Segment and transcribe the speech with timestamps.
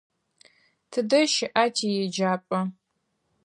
[0.91, 2.59] Тыдэ щыӏа тиеджапӏэ?